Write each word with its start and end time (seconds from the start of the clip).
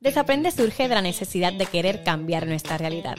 Desaprender 0.00 0.50
surge 0.50 0.88
de 0.88 0.94
la 0.94 1.02
necesidad 1.02 1.52
de 1.52 1.66
querer 1.66 2.02
cambiar 2.02 2.46
nuestra 2.46 2.78
realidad. 2.78 3.16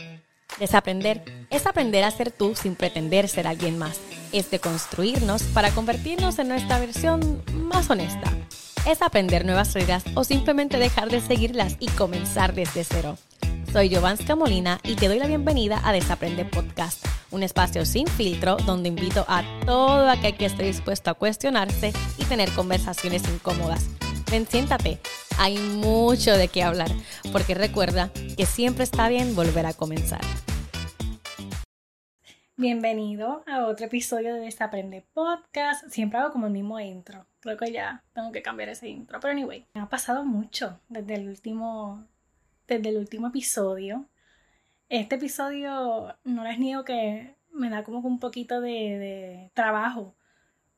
Desaprender 0.59 1.23
es 1.51 1.67
aprender 1.67 2.03
a 2.03 2.09
ser 2.09 2.31
tú 2.31 2.55
sin 2.55 2.75
pretender 2.75 3.27
ser 3.27 3.45
alguien 3.45 3.77
más. 3.77 3.99
Es 4.31 4.49
de 4.49 4.57
construirnos 4.57 5.43
para 5.43 5.69
convertirnos 5.69 6.39
en 6.39 6.47
nuestra 6.47 6.79
versión 6.79 7.43
más 7.53 7.91
honesta. 7.91 8.33
Es 8.87 9.03
aprender 9.03 9.45
nuevas 9.45 9.75
reglas 9.75 10.03
o 10.15 10.23
simplemente 10.23 10.79
dejar 10.79 11.11
de 11.11 11.21
seguirlas 11.21 11.75
y 11.79 11.87
comenzar 11.89 12.55
desde 12.55 12.83
cero. 12.83 13.15
Soy 13.71 13.89
Giovanska 13.89 14.35
Molina 14.35 14.79
y 14.83 14.95
te 14.95 15.07
doy 15.07 15.19
la 15.19 15.27
bienvenida 15.27 15.79
a 15.83 15.93
Desaprende 15.93 16.45
Podcast, 16.45 17.05
un 17.29 17.43
espacio 17.43 17.85
sin 17.85 18.07
filtro 18.07 18.57
donde 18.57 18.89
invito 18.89 19.23
a 19.27 19.43
todo 19.67 20.09
aquel 20.09 20.35
que 20.35 20.47
esté 20.47 20.63
dispuesto 20.63 21.11
a 21.11 21.13
cuestionarse 21.13 21.93
y 22.17 22.23
tener 22.23 22.51
conversaciones 22.53 23.21
incómodas. 23.29 23.87
Ven, 24.31 24.47
siéntate, 24.47 24.97
hay 25.37 25.57
mucho 25.57 26.37
de 26.37 26.47
qué 26.47 26.63
hablar, 26.63 26.87
porque 27.33 27.53
recuerda 27.53 28.13
que 28.37 28.45
siempre 28.45 28.85
está 28.85 29.09
bien 29.09 29.35
volver 29.35 29.65
a 29.65 29.73
comenzar. 29.73 30.21
Bienvenido 32.55 33.43
a 33.45 33.65
otro 33.65 33.87
episodio 33.87 34.33
de 34.33 34.39
Desaprende 34.39 35.05
Podcast. 35.13 35.85
Siempre 35.89 36.17
hago 36.17 36.31
como 36.31 36.47
el 36.47 36.53
mismo 36.53 36.79
intro. 36.79 37.27
Creo 37.41 37.57
que 37.57 37.73
ya 37.73 38.05
tengo 38.13 38.31
que 38.31 38.41
cambiar 38.41 38.69
ese 38.69 38.87
intro. 38.87 39.19
Pero 39.19 39.33
anyway, 39.33 39.65
me 39.73 39.81
ha 39.81 39.89
pasado 39.89 40.23
mucho 40.23 40.79
desde 40.87 41.15
el 41.15 41.27
último, 41.27 42.07
desde 42.69 42.87
el 42.87 42.99
último 42.99 43.27
episodio. 43.27 44.05
Este 44.87 45.15
episodio 45.15 46.15
no 46.23 46.45
les 46.45 46.57
niego 46.57 46.85
que 46.85 47.35
me 47.51 47.69
da 47.69 47.83
como 47.83 47.99
un 47.99 48.19
poquito 48.21 48.61
de, 48.61 48.69
de 48.69 49.51
trabajo 49.53 50.15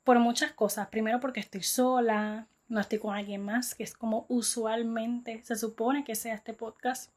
por 0.04 0.17
muchas 0.17 0.54
cosas. 0.54 0.88
Primero 0.88 1.20
porque 1.20 1.40
estoy 1.40 1.62
sola, 1.62 2.48
no 2.73 2.82
estoy 2.82 2.98
con 2.98 3.16
alguien 3.16 3.45
más, 3.45 3.76
que 3.76 3.84
es 3.84 3.94
como 3.94 4.26
usualmente 4.30 5.41
se 5.44 5.55
supone 5.55 6.04
que 6.04 6.16
sea 6.16 6.34
este 6.34 6.54
podcast. 6.54 7.12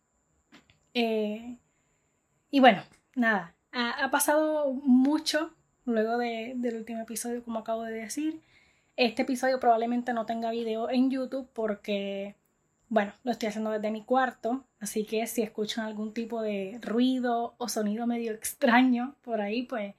Eh, 0.93 1.57
y 2.51 2.61
bueno, 2.61 2.83
nada, 3.15 3.55
ha, 3.73 4.11
pasado 4.11 4.73
mucho 4.73 5.55
luego 5.87 6.19
del 6.19 6.77
último 6.77 7.03
episodio, 7.03 7.43
como 7.43 7.61
acabo 7.61 7.85
de 7.85 7.95
decir. 7.95 8.43
Este 8.97 9.23
episodio 9.23 9.59
probablemente 9.59 10.13
no 10.13 10.27
tenga 10.27 10.51
video 10.51 10.91
en 10.91 11.11
YouTube 11.11 11.49
porque, 11.55 12.37
bueno, 12.91 13.13
lo 13.25 13.33
estoy 13.33 13.49
haciendo 13.49 13.71
desde 13.71 13.91
mi 13.91 14.05
cuarto, 14.05 14.65
así 14.79 15.05
que 15.07 15.27
si 15.27 15.43
escuchan 15.43 15.87
algún 15.87 16.13
tipo 16.13 16.43
de 16.43 16.79
ruido 16.83 17.55
o 17.57 17.69
sonido 17.69 18.07
medio 18.07 18.33
extraño 18.33 19.17
por 19.23 19.41
ahí, 19.41 19.63
pues 19.63 19.95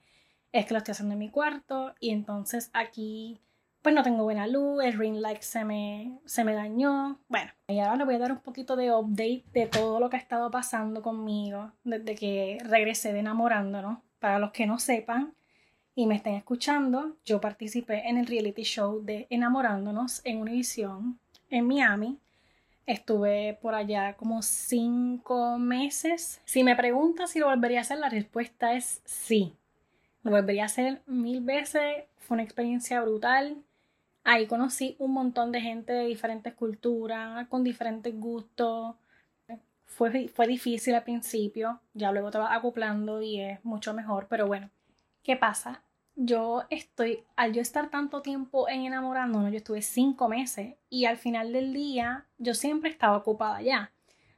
es 0.52 0.66
que 0.66 0.74
lo 0.74 0.78
estoy 0.78 0.92
haciendo 0.92 1.14
en 1.14 1.18
mi 1.18 1.30
cuarto 1.30 1.94
y 1.98 2.10
entonces 2.10 2.70
aquí 2.72 3.40
pues 3.88 3.94
no 3.94 4.02
tengo 4.02 4.24
buena 4.24 4.46
luz, 4.46 4.84
el 4.84 4.98
ring 4.98 5.16
light 5.16 5.40
se 5.40 5.64
me, 5.64 6.18
se 6.26 6.44
me 6.44 6.52
dañó. 6.52 7.18
Bueno, 7.26 7.50
y 7.68 7.78
ahora 7.78 7.96
les 7.96 8.04
voy 8.04 8.16
a 8.16 8.18
dar 8.18 8.32
un 8.32 8.40
poquito 8.40 8.76
de 8.76 8.92
update 8.92 9.44
de 9.54 9.64
todo 9.64 9.98
lo 9.98 10.10
que 10.10 10.16
ha 10.16 10.18
estado 10.18 10.50
pasando 10.50 11.00
conmigo 11.00 11.72
desde 11.84 12.14
que 12.14 12.58
regresé 12.64 13.14
de 13.14 13.20
enamorándonos. 13.20 14.00
Para 14.18 14.38
los 14.38 14.50
que 14.50 14.66
no 14.66 14.78
sepan 14.78 15.32
y 15.94 16.06
me 16.06 16.16
estén 16.16 16.34
escuchando, 16.34 17.16
yo 17.24 17.40
participé 17.40 18.06
en 18.06 18.18
el 18.18 18.26
reality 18.26 18.62
show 18.62 19.02
de 19.02 19.26
Enamorándonos 19.30 20.20
en 20.24 20.42
Univision 20.42 21.18
en 21.48 21.66
Miami. 21.66 22.18
Estuve 22.84 23.58
por 23.62 23.74
allá 23.74 24.18
como 24.18 24.42
cinco 24.42 25.56
meses. 25.56 26.42
Si 26.44 26.62
me 26.62 26.76
preguntas 26.76 27.30
si 27.30 27.38
lo 27.38 27.46
volvería 27.46 27.78
a 27.78 27.80
hacer, 27.80 27.96
la 27.96 28.10
respuesta 28.10 28.74
es 28.74 29.00
sí. 29.06 29.54
Lo 30.24 30.30
volvería 30.30 30.64
a 30.64 30.66
hacer 30.66 31.00
mil 31.06 31.40
veces. 31.40 32.04
Fue 32.18 32.34
una 32.34 32.44
experiencia 32.44 33.00
brutal. 33.00 33.64
Ahí 34.30 34.46
conocí 34.46 34.94
un 34.98 35.14
montón 35.14 35.52
de 35.52 35.62
gente 35.62 35.94
de 35.94 36.04
diferentes 36.04 36.52
culturas, 36.52 37.48
con 37.48 37.64
diferentes 37.64 38.14
gustos. 38.14 38.94
Fue, 39.86 40.28
fue 40.28 40.46
difícil 40.46 40.94
al 40.94 41.02
principio, 41.02 41.80
ya 41.94 42.12
luego 42.12 42.30
te 42.30 42.36
vas 42.36 42.54
acoplando 42.54 43.22
y 43.22 43.40
es 43.40 43.64
mucho 43.64 43.94
mejor, 43.94 44.26
pero 44.28 44.46
bueno, 44.46 44.68
¿qué 45.22 45.36
pasa? 45.36 45.82
Yo 46.14 46.64
estoy, 46.68 47.24
al 47.36 47.54
yo 47.54 47.62
estar 47.62 47.88
tanto 47.88 48.20
tiempo 48.20 48.68
en 48.68 48.82
enamorándonos, 48.82 49.50
yo 49.50 49.56
estuve 49.56 49.80
cinco 49.80 50.28
meses 50.28 50.74
y 50.90 51.06
al 51.06 51.16
final 51.16 51.54
del 51.54 51.72
día 51.72 52.26
yo 52.36 52.52
siempre 52.52 52.90
estaba 52.90 53.16
ocupada 53.16 53.62
ya. 53.62 53.92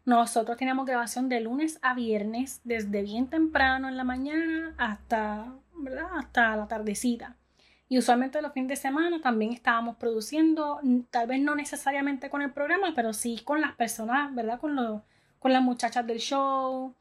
Nosotros 0.04 0.56
teníamos 0.56 0.86
grabación 0.86 1.28
de 1.28 1.40
lunes 1.40 1.80
a 1.82 1.94
viernes, 1.94 2.60
desde 2.62 3.02
bien 3.02 3.26
temprano 3.26 3.88
en 3.88 3.96
la 3.96 4.04
mañana 4.04 4.72
hasta, 4.78 5.52
hasta 6.16 6.56
la 6.56 6.68
tardecita. 6.68 7.34
Y 7.90 7.98
usualmente 7.98 8.40
los 8.40 8.52
fines 8.52 8.68
de 8.68 8.76
semana 8.76 9.20
también 9.20 9.52
estábamos 9.52 9.96
produciendo, 9.96 10.80
tal 11.10 11.26
vez 11.26 11.40
no 11.40 11.56
necesariamente 11.56 12.30
con 12.30 12.40
el 12.40 12.52
programa, 12.52 12.92
pero 12.94 13.12
sí 13.12 13.40
con 13.44 13.60
las 13.60 13.74
personas, 13.74 14.32
¿verdad? 14.32 14.60
Con, 14.60 15.02
con 15.40 15.52
las 15.52 15.60
muchachas 15.60 16.06
del 16.06 16.20
show. 16.20 16.94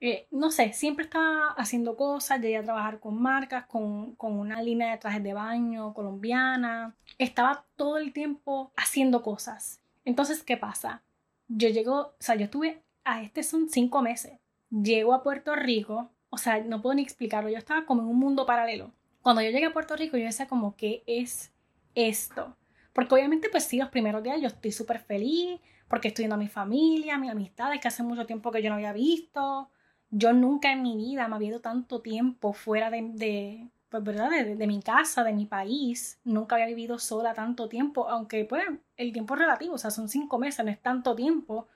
Eh, 0.00 0.28
no 0.30 0.50
sé, 0.50 0.72
siempre 0.72 1.04
estaba 1.04 1.48
haciendo 1.58 1.94
cosas, 1.94 2.40
llegué 2.40 2.56
a 2.56 2.62
trabajar 2.62 3.00
con 3.00 3.20
marcas, 3.20 3.66
con, 3.66 4.14
con 4.14 4.32
una 4.32 4.62
línea 4.62 4.92
de 4.92 4.96
trajes 4.96 5.22
de 5.22 5.34
baño 5.34 5.92
colombiana. 5.92 6.94
Estaba 7.18 7.66
todo 7.76 7.98
el 7.98 8.14
tiempo 8.14 8.72
haciendo 8.76 9.22
cosas. 9.22 9.82
Entonces, 10.06 10.42
¿qué 10.42 10.56
pasa? 10.56 11.02
Yo 11.48 11.68
llego, 11.68 11.98
o 11.98 12.14
sea, 12.18 12.36
yo 12.36 12.44
estuve, 12.44 12.82
a 13.04 13.20
este 13.20 13.42
son 13.42 13.68
cinco 13.68 14.00
meses. 14.00 14.38
Llego 14.70 15.12
a 15.12 15.22
Puerto 15.22 15.54
Rico, 15.54 16.08
o 16.30 16.38
sea, 16.38 16.64
no 16.64 16.80
puedo 16.80 16.94
ni 16.94 17.02
explicarlo, 17.02 17.50
yo 17.50 17.58
estaba 17.58 17.84
como 17.84 18.00
en 18.00 18.08
un 18.08 18.18
mundo 18.18 18.46
paralelo 18.46 18.90
cuando 19.22 19.42
yo 19.42 19.50
llegué 19.50 19.66
a 19.66 19.72
Puerto 19.72 19.96
Rico, 19.96 20.16
yo 20.16 20.24
decía 20.24 20.48
como, 20.48 20.76
¿qué 20.76 21.02
es 21.06 21.52
esto? 21.94 22.56
Porque 22.92 23.14
obviamente, 23.14 23.48
pues 23.50 23.64
sí, 23.64 23.78
los 23.78 23.90
primeros 23.90 24.22
días 24.22 24.40
yo 24.40 24.48
estoy 24.48 24.72
súper 24.72 25.00
feliz, 25.00 25.60
porque 25.88 26.08
estoy 26.08 26.24
viendo 26.24 26.36
a 26.36 26.38
mi 26.38 26.48
familia, 26.48 27.14
a 27.14 27.18
mis 27.18 27.30
amistades, 27.30 27.80
que 27.80 27.88
hace 27.88 28.02
mucho 28.02 28.26
tiempo 28.26 28.50
que 28.50 28.62
yo 28.62 28.70
no 28.70 28.76
había 28.76 28.92
visto. 28.92 29.70
Yo 30.10 30.32
nunca 30.32 30.72
en 30.72 30.82
mi 30.82 30.96
vida 30.96 31.28
me 31.28 31.36
había 31.36 31.48
ido 31.48 31.60
tanto 31.60 32.00
tiempo 32.00 32.52
fuera 32.52 32.90
de, 32.90 33.10
de 33.14 33.68
pues, 33.88 34.02
¿verdad? 34.04 34.30
De, 34.30 34.56
de, 34.56 34.66
mi 34.66 34.80
casa, 34.82 35.24
de 35.24 35.32
mi 35.32 35.46
país. 35.46 36.20
Nunca 36.24 36.54
había 36.56 36.66
vivido 36.66 36.98
sola 36.98 37.34
tanto 37.34 37.68
tiempo, 37.68 38.08
aunque, 38.08 38.44
pues, 38.44 38.64
el 38.96 39.12
tiempo 39.12 39.34
es 39.34 39.40
relativo, 39.40 39.74
o 39.74 39.78
sea, 39.78 39.90
son 39.90 40.08
cinco 40.08 40.38
meses, 40.38 40.64
no 40.64 40.70
es 40.70 40.80
tanto 40.80 41.14
tiempo 41.14 41.68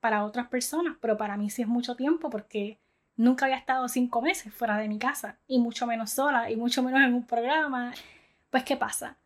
para 0.00 0.24
otras 0.24 0.48
personas, 0.48 0.96
pero 1.00 1.16
para 1.16 1.36
mí 1.36 1.50
sí 1.50 1.62
es 1.62 1.68
mucho 1.68 1.94
tiempo 1.94 2.30
porque 2.30 2.80
Nunca 3.20 3.44
había 3.44 3.58
estado 3.58 3.86
cinco 3.86 4.22
meses 4.22 4.50
fuera 4.50 4.78
de 4.78 4.88
mi 4.88 4.98
casa, 4.98 5.36
y 5.46 5.58
mucho 5.58 5.86
menos 5.86 6.10
sola, 6.10 6.50
y 6.50 6.56
mucho 6.56 6.82
menos 6.82 7.02
en 7.02 7.12
un 7.12 7.26
programa. 7.26 7.92
Pues, 8.48 8.64
¿qué 8.64 8.78
pasa? 8.78 9.18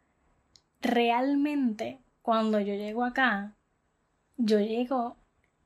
Realmente, 0.80 2.00
cuando 2.20 2.58
yo 2.58 2.74
llego 2.74 3.04
acá, 3.04 3.52
yo 4.36 4.58
llego 4.58 5.14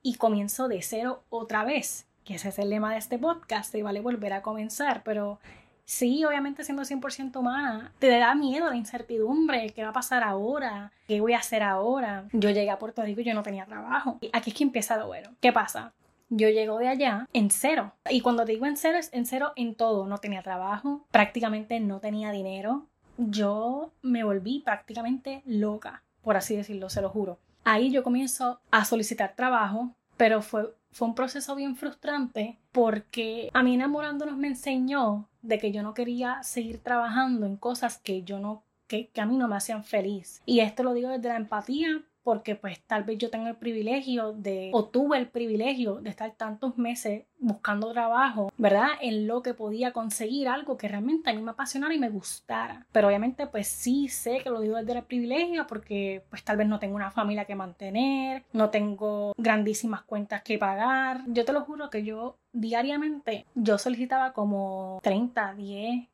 y 0.02 0.16
comienzo 0.16 0.68
de 0.68 0.82
cero 0.82 1.22
otra 1.30 1.64
vez, 1.64 2.06
que 2.24 2.34
ese 2.34 2.50
es 2.50 2.58
el 2.58 2.68
lema 2.68 2.92
de 2.92 2.98
este 2.98 3.18
podcast, 3.18 3.74
y 3.74 3.80
vale 3.80 4.02
volver 4.02 4.34
a 4.34 4.42
comenzar, 4.42 5.02
pero 5.04 5.38
sí, 5.86 6.22
obviamente 6.26 6.64
siendo 6.64 6.82
100% 6.82 7.34
humana, 7.36 7.94
te 7.98 8.10
da 8.10 8.34
miedo 8.34 8.68
la 8.68 8.76
incertidumbre, 8.76 9.70
qué 9.70 9.84
va 9.84 9.88
a 9.88 9.94
pasar 9.94 10.22
ahora, 10.22 10.92
qué 11.06 11.22
voy 11.22 11.32
a 11.32 11.38
hacer 11.38 11.62
ahora. 11.62 12.26
Yo 12.32 12.50
llegué 12.50 12.68
a 12.68 12.78
Puerto 12.78 13.00
Rico 13.00 13.22
y 13.22 13.24
yo 13.24 13.32
no 13.32 13.42
tenía 13.42 13.64
trabajo. 13.64 14.18
Aquí 14.34 14.50
es 14.50 14.56
que 14.58 14.64
empieza 14.64 14.98
lo 14.98 15.06
bueno. 15.06 15.30
¿Qué 15.40 15.50
pasa? 15.50 15.94
Yo 16.30 16.48
llego 16.48 16.78
de 16.78 16.88
allá 16.88 17.28
en 17.32 17.50
cero. 17.50 17.92
Y 18.10 18.20
cuando 18.20 18.44
digo 18.44 18.66
en 18.66 18.76
cero, 18.76 18.98
es 18.98 19.10
en 19.12 19.26
cero 19.26 19.52
en 19.56 19.74
todo. 19.74 20.06
No 20.06 20.18
tenía 20.18 20.42
trabajo, 20.42 21.06
prácticamente 21.10 21.80
no 21.80 22.00
tenía 22.00 22.30
dinero. 22.30 22.86
Yo 23.16 23.92
me 24.02 24.24
volví 24.24 24.60
prácticamente 24.60 25.42
loca, 25.44 26.02
por 26.22 26.36
así 26.36 26.56
decirlo, 26.56 26.88
se 26.88 27.02
lo 27.02 27.10
juro. 27.10 27.38
Ahí 27.64 27.90
yo 27.90 28.02
comienzo 28.02 28.60
a 28.70 28.84
solicitar 28.84 29.34
trabajo, 29.34 29.90
pero 30.16 30.40
fue, 30.40 30.74
fue 30.92 31.08
un 31.08 31.14
proceso 31.14 31.54
bien 31.54 31.76
frustrante 31.76 32.58
porque 32.72 33.50
a 33.52 33.62
mí 33.62 33.74
enamorándonos 33.74 34.36
me 34.36 34.48
enseñó 34.48 35.28
de 35.42 35.58
que 35.58 35.72
yo 35.72 35.82
no 35.82 35.94
quería 35.94 36.42
seguir 36.42 36.78
trabajando 36.78 37.46
en 37.46 37.56
cosas 37.56 37.98
que 37.98 38.22
yo 38.22 38.38
no 38.38 38.62
que, 38.86 39.08
que, 39.08 39.20
a 39.20 39.26
mí 39.26 39.36
no 39.36 39.48
me 39.48 39.56
hacían 39.56 39.84
feliz. 39.84 40.40
Y 40.46 40.60
esto 40.60 40.82
lo 40.82 40.94
digo 40.94 41.10
desde 41.10 41.28
la 41.28 41.36
empatía 41.36 42.02
porque 42.22 42.54
pues 42.54 42.80
tal 42.84 43.04
vez 43.04 43.18
yo 43.18 43.30
tengo 43.30 43.48
el 43.48 43.56
privilegio 43.56 44.32
de, 44.32 44.70
o 44.72 44.84
tuve 44.84 45.18
el 45.18 45.28
privilegio 45.28 45.96
de 45.96 46.10
estar 46.10 46.30
tantos 46.32 46.76
meses 46.76 47.24
buscando 47.38 47.92
trabajo, 47.92 48.52
¿verdad? 48.58 48.88
En 49.00 49.26
lo 49.26 49.42
que 49.42 49.54
podía 49.54 49.92
conseguir 49.92 50.48
algo 50.48 50.76
que 50.76 50.88
realmente 50.88 51.30
a 51.30 51.34
mí 51.34 51.42
me 51.42 51.52
apasionara 51.52 51.94
y 51.94 51.98
me 51.98 52.10
gustara. 52.10 52.86
Pero 52.92 53.08
obviamente 53.08 53.46
pues 53.46 53.68
sí 53.68 54.08
sé 54.08 54.40
que 54.42 54.50
lo 54.50 54.60
digo 54.60 54.76
desde 54.76 54.98
el 54.98 55.04
privilegio 55.04 55.66
porque 55.66 56.22
pues 56.30 56.44
tal 56.44 56.56
vez 56.56 56.68
no 56.68 56.78
tengo 56.78 56.96
una 56.96 57.10
familia 57.10 57.44
que 57.44 57.54
mantener, 57.54 58.44
no 58.52 58.70
tengo 58.70 59.32
grandísimas 59.36 60.02
cuentas 60.02 60.42
que 60.42 60.58
pagar. 60.58 61.22
Yo 61.28 61.44
te 61.44 61.52
lo 61.52 61.62
juro 61.62 61.90
que 61.90 62.04
yo 62.04 62.36
diariamente 62.52 63.46
yo 63.54 63.78
solicitaba 63.78 64.32
como 64.32 65.00
30, 65.02 65.54
10 65.54 66.08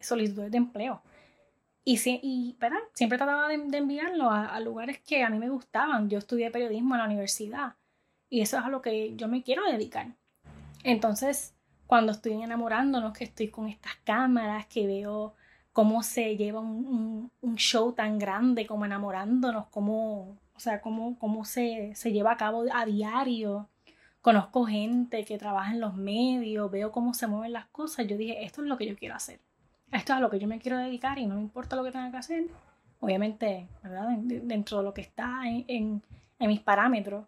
solicitudes 0.00 0.50
de 0.50 0.58
empleo. 0.58 1.02
Y, 1.88 2.00
y 2.04 2.56
¿verdad? 2.58 2.80
siempre 2.94 3.16
trataba 3.16 3.46
de, 3.46 3.54
enviarlo 3.54 4.28
a, 4.28 4.58
lugares 4.58 4.98
que 4.98 5.22
a 5.22 5.30
mí 5.30 5.38
me 5.38 5.48
gustaban. 5.48 6.10
Yo 6.10 6.18
estudié 6.18 6.50
periodismo 6.50 6.96
en 6.96 6.98
la 6.98 7.06
universidad 7.06 7.74
y 8.28 8.40
eso 8.40 8.58
es 8.58 8.64
a 8.64 8.68
lo 8.70 8.82
que 8.82 9.14
yo 9.14 9.28
me 9.28 9.44
quiero 9.44 9.62
dedicar. 9.70 10.08
Entonces, 10.82 11.54
cuando 11.86 12.10
estoy 12.10 12.32
enamorándonos, 12.42 13.16
que 13.16 13.22
estoy 13.22 13.50
con 13.50 13.68
estas 13.68 13.94
cámaras, 14.02 14.66
que 14.66 14.84
veo 14.84 15.36
cómo 15.72 16.02
se 16.02 16.36
lleva 16.36 16.58
un, 16.58 17.30
show 17.54 17.92
tan 17.92 18.18
grande 18.18 18.66
como 18.66 18.84
enamorándonos, 18.84 19.68
cómo, 19.68 20.36
o 20.56 20.58
sea, 20.58 20.80
cómo, 20.80 21.16
cómo 21.20 21.44
se, 21.44 21.94
se 21.94 22.10
lleva 22.10 22.32
a 22.32 22.36
cabo 22.36 22.64
a 22.74 22.84
diario. 22.84 23.68
Conozco 24.22 24.64
gente 24.66 25.24
que 25.24 25.38
trabaja 25.38 25.70
en 25.70 25.80
los 25.80 25.94
medios, 25.94 26.68
veo 26.68 26.90
cómo 26.90 27.14
se 27.14 27.28
mueven 27.28 27.52
las 27.52 27.66
cosas. 27.66 28.08
Yo 28.08 28.16
dije, 28.16 28.44
esto 28.44 28.62
es 28.62 28.66
lo 28.66 28.76
que 28.76 28.88
yo 28.88 28.96
quiero 28.96 29.14
hacer. 29.14 29.38
Esto 29.92 30.12
es 30.12 30.18
a 30.18 30.20
lo 30.20 30.30
que 30.30 30.38
yo 30.38 30.48
me 30.48 30.58
quiero 30.58 30.78
dedicar 30.78 31.18
y 31.18 31.26
no 31.26 31.36
me 31.36 31.40
importa 31.40 31.76
lo 31.76 31.84
que 31.84 31.92
tenga 31.92 32.10
que 32.10 32.16
hacer. 32.16 32.46
Obviamente, 33.00 33.68
¿verdad? 33.82 34.08
Dentro 34.18 34.78
de 34.78 34.84
lo 34.84 34.94
que 34.94 35.00
está 35.00 35.42
en, 35.44 36.02
en, 36.38 36.48
mis 36.48 36.60
parámetros, 36.60 37.26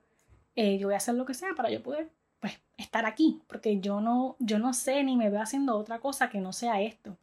eh, 0.56 0.78
yo 0.78 0.88
voy 0.88 0.94
a 0.94 0.98
hacer 0.98 1.14
lo 1.14 1.24
que 1.24 1.34
sea 1.34 1.50
para 1.54 1.70
yo 1.70 1.82
poder 1.82 2.10
pues, 2.40 2.60
estar 2.76 3.06
aquí, 3.06 3.42
porque 3.46 3.80
yo 3.80 4.00
no, 4.00 4.36
yo 4.38 4.58
no 4.58 4.72
sé 4.72 5.04
ni 5.04 5.16
me 5.16 5.30
veo 5.30 5.40
haciendo 5.40 5.76
otra 5.76 5.98
cosa 5.98 6.30
que 6.30 6.40
no 6.40 6.52
sea 6.52 6.80
esto. 6.80 7.16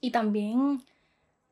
Y 0.00 0.10
también 0.10 0.82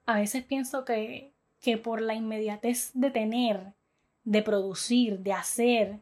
a 0.07 0.15
veces 0.15 0.45
pienso 0.45 0.85
que, 0.85 1.33
que 1.61 1.79
por 1.79 2.01
la 2.01 2.15
inmediatez 2.15 2.91
de 2.95 3.11
tener, 3.11 3.75
de 4.25 4.43
producir, 4.43 5.21
de 5.21 5.33
hacer, 5.33 6.01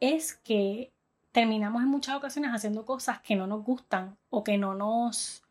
es 0.00 0.34
que 0.34 0.92
terminamos 1.32 1.82
en 1.82 1.88
muchas 1.88 2.16
ocasiones 2.16 2.52
haciendo 2.52 2.84
cosas 2.84 3.20
que 3.20 3.36
no 3.36 3.46
nos 3.46 3.64
gustan 3.64 4.16
o 4.30 4.42
que 4.42 4.58
no 4.58 4.74
nos, 4.74 5.42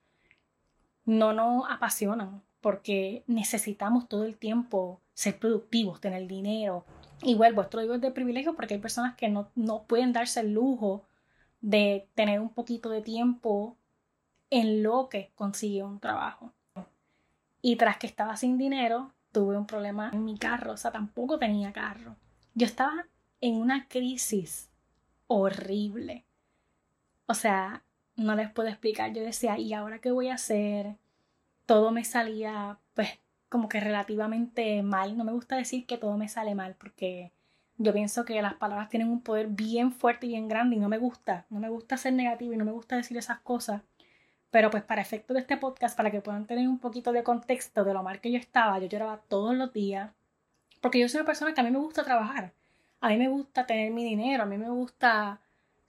no 1.06 1.34
nos 1.34 1.70
apasionan, 1.70 2.42
porque 2.62 3.24
necesitamos 3.28 4.10
todo 4.10 4.26
el 4.26 4.38
tiempo 4.38 5.02
ser 5.14 5.40
productivos, 5.40 6.02
tener 6.02 6.28
dinero. 6.28 6.86
Y 7.22 7.36
vuelvo, 7.36 7.62
esto 7.62 7.82
lo 7.82 7.98
de 7.98 8.12
privilegio 8.12 8.56
porque 8.56 8.76
hay 8.76 8.80
personas 8.80 9.16
que 9.16 9.30
no, 9.30 9.50
no 9.56 9.84
pueden 9.84 10.14
darse 10.14 10.42
el 10.42 10.54
lujo 10.54 11.06
de 11.62 12.08
tener 12.16 12.40
un 12.40 12.50
poquito 12.50 12.90
de 12.90 13.02
tiempo 13.02 13.78
en 14.50 14.84
lo 14.84 15.10
que 15.10 15.32
consigue 15.36 15.84
un 15.84 16.00
trabajo. 16.00 16.54
Y 17.62 17.78
tras 17.78 17.98
que 17.98 18.08
estaba 18.08 18.38
sin 18.38 18.58
dinero, 18.58 19.12
tuve 19.32 19.58
un 19.58 19.66
problema 19.66 20.12
en 20.14 20.24
mi 20.24 20.38
carro, 20.38 20.74
o 20.74 20.78
sea, 20.78 20.92
tampoco 20.92 21.40
tenía 21.40 21.74
carro. 21.74 22.16
Yo 22.54 22.66
estaba 22.66 23.08
en 23.42 23.56
una 23.56 23.88
crisis 23.88 24.70
horrible. 25.28 26.26
O 27.26 27.34
sea, 27.34 27.84
no 28.16 28.36
les 28.36 28.50
puedo 28.52 28.70
explicar. 28.70 29.14
Yo 29.14 29.24
decía, 29.24 29.58
¿y 29.58 29.74
ahora 29.74 30.00
qué 30.00 30.12
voy 30.12 30.30
a 30.30 30.36
hacer? 30.36 30.96
Todo 31.66 31.92
me 31.92 32.04
salía, 32.04 32.80
pues, 32.94 33.20
como 33.50 33.70
que 33.70 33.80
relativamente 33.80 34.82
mal. 34.84 35.18
No 35.18 35.24
me 35.24 35.32
gusta 35.32 35.56
decir 35.56 35.86
que 35.86 35.98
todo 35.98 36.18
me 36.18 36.30
sale 36.30 36.56
mal 36.56 36.76
porque 36.76 37.32
yo 37.78 37.94
pienso 37.94 38.26
que 38.26 38.42
las 38.42 38.56
palabras 38.56 38.90
tienen 38.90 39.10
un 39.10 39.22
poder 39.22 39.48
bien 39.48 39.92
fuerte 39.92 40.28
y 40.28 40.30
bien 40.30 40.48
grande 40.48 40.78
y 40.78 40.80
no 40.80 40.90
me 40.90 40.98
gusta. 40.98 41.46
No 41.50 41.60
me 41.60 41.70
gusta 41.70 41.98
ser 41.98 42.14
negativo 42.14 42.54
y 42.54 42.58
no 42.58 42.66
me 42.66 42.72
gusta 42.72 42.96
decir 42.96 43.18
esas 43.18 43.40
cosas. 43.40 43.82
Pero 44.52 44.70
pues 44.72 44.84
para 44.84 45.02
efecto 45.02 45.34
de 45.34 45.42
este 45.42 45.58
podcast, 45.58 45.98
para 45.98 46.12
que 46.12 46.22
puedan 46.22 46.46
tener 46.46 46.68
un 46.70 46.80
poquito 46.80 47.12
de 47.12 47.24
contexto 47.24 47.84
de 47.84 47.94
lo 47.94 48.04
mal 48.04 48.22
que 48.22 48.32
yo 48.32 48.38
estaba, 48.38 48.80
yo 48.80 48.88
lloraba 48.88 49.18
todos 49.28 49.54
los 49.54 49.74
días, 49.74 50.12
porque 50.80 51.00
yo 51.00 51.10
soy 51.10 51.20
una 51.20 51.26
persona 51.26 51.54
que 51.54 51.60
a 51.60 51.64
mí 51.66 51.72
me 51.72 51.80
gusta 51.80 52.06
trabajar, 52.06 52.54
a 53.02 53.10
mí 53.10 53.18
me 53.18 53.28
gusta 53.28 53.66
tener 53.66 53.92
mi 53.92 54.06
dinero, 54.06 54.44
a 54.44 54.46
mí 54.46 54.58
me 54.58 54.70
gusta 54.70 55.42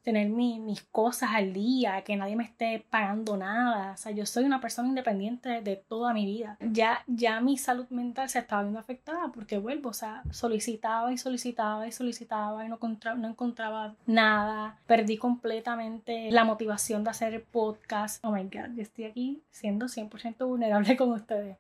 tener 0.06 0.29
mis 0.29 0.82
cosas 0.93 1.31
al 1.35 1.53
día, 1.53 2.03
que 2.03 2.14
nadie 2.14 2.37
me 2.37 2.44
esté 2.44 2.87
pagando 2.91 3.37
nada. 3.37 3.94
O 3.94 3.97
sea, 3.97 4.12
yo 4.12 4.25
soy 4.25 4.44
una 4.44 4.61
persona 4.61 4.88
independiente 4.88 5.62
de, 5.62 5.75
toda 5.75 6.14
mi 6.14 6.25
vida. 6.25 6.56
Ya, 6.61 7.03
ya 7.08 7.41
mi 7.41 7.58
salud 7.58 7.88
mental 7.91 8.29
se 8.29 8.38
estaba 8.38 8.62
viendo 8.62 8.79
afectada 8.79 9.32
porque 9.35 9.58
vuelvo, 9.58 9.88
o 9.88 9.93
sea, 9.93 10.23
solicitaba 10.31 11.12
y 11.12 11.19
solicitaba 11.19 11.88
y 11.88 11.93
solicitaba 11.93 12.64
y 12.64 12.69
no, 12.69 12.79
no 13.17 13.29
encontraba 13.29 13.97
nada. 14.06 14.79
Perdí 14.87 15.17
completamente 15.17 16.31
la 16.31 16.44
motivación 16.44 17.02
de 17.02 17.11
hacer 17.11 17.43
podcast. 17.43 18.25
Oh 18.25 18.31
my 18.31 18.44
god, 18.44 18.76
yo 18.76 18.82
estoy 18.82 19.06
aquí 19.06 19.43
siendo 19.50 19.87
100% 19.87 20.47
vulnerable 20.47 20.97
con 20.97 21.11
ustedes. 21.11 21.56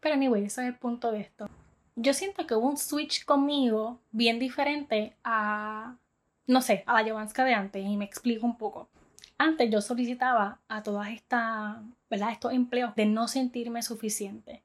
Pero 0.00 0.16
anyway, 0.16 0.46
ese 0.46 0.62
es 0.62 0.66
el 0.66 0.74
punto 0.74 1.12
de 1.12 1.20
esto. 1.20 1.48
Yo 1.94 2.12
siento 2.12 2.44
que 2.44 2.56
hubo 2.56 2.68
un 2.68 2.76
switch 2.76 3.24
conmigo 3.24 4.00
bien 4.10 4.40
diferente 4.40 5.14
a 5.22 5.94
no 6.46 6.60
sé, 6.60 6.84
a 6.86 7.00
la 7.00 7.08
Jovanska 7.08 7.44
de 7.44 7.54
antes 7.54 7.84
y 7.84 7.96
me 7.96 8.04
explico 8.04 8.46
un 8.46 8.56
poco. 8.56 8.88
Antes 9.38 9.70
yo 9.70 9.80
solicitaba 9.80 10.60
a 10.68 10.82
todas 10.82 11.08
estas, 11.08 11.78
¿verdad? 12.08 12.32
Estos 12.32 12.52
empleos 12.52 12.94
de 12.94 13.06
no 13.06 13.28
sentirme 13.28 13.82
suficiente, 13.82 14.62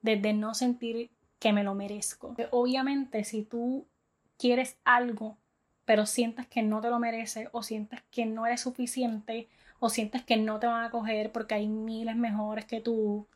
de, 0.00 0.32
no 0.32 0.54
sentir 0.54 1.10
que 1.38 1.52
me 1.52 1.64
lo 1.64 1.74
merezco. 1.74 2.34
Obviamente, 2.50 3.24
si 3.24 3.42
tú 3.42 3.86
quieres 4.38 4.78
algo, 4.84 5.36
pero 5.84 6.06
sientes 6.06 6.46
que 6.46 6.62
no 6.62 6.80
te 6.80 6.90
lo 6.90 6.98
mereces 6.98 7.48
o 7.52 7.62
sientes 7.62 8.02
que 8.10 8.24
no 8.24 8.46
eres 8.46 8.62
suficiente 8.62 9.48
o 9.78 9.90
sientes 9.90 10.22
que 10.22 10.36
no 10.36 10.58
te 10.58 10.66
van 10.66 10.84
a 10.84 10.90
coger 10.90 11.30
porque 11.30 11.54
hay 11.54 11.68
miles 11.68 12.16
mejores 12.16 12.64
que 12.64 12.80
tú, 12.80 13.26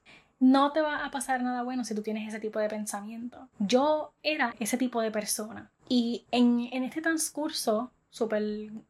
no 0.40 0.72
te 0.72 0.80
va 0.80 1.04
a 1.04 1.10
pasar 1.10 1.42
nada 1.42 1.62
bueno 1.62 1.84
si 1.84 1.94
tú 1.94 2.02
tienes 2.02 2.28
ese 2.28 2.40
tipo 2.40 2.58
de 2.58 2.68
pensamiento. 2.68 3.48
Yo 3.58 4.12
era 4.22 4.54
ese 4.60 4.78
tipo 4.78 5.00
de 5.00 5.10
persona. 5.10 5.70
Y 5.88 6.26
en, 6.30 6.68
este 6.72 7.00
transcurso 7.00 7.90
súper 8.10 8.42